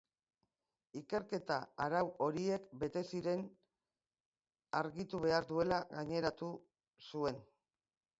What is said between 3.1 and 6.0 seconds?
ziren argitu behar duela